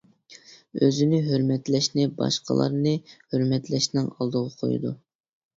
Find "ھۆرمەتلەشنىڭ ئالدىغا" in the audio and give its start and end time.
3.35-4.53